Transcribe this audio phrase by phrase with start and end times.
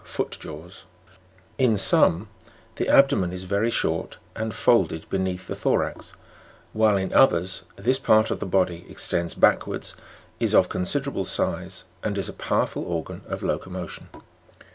[0.03, 0.69] 7 74
[1.59, 2.27] CRABS, some,
[2.77, 6.19] the abdomen is very short, and folded beneath the thorax (fg> 63);
[6.73, 9.93] while in others, this part of the body extends back wards,
[10.39, 14.23] is of considerable size, and is a powerful organ of loco motion (Jig.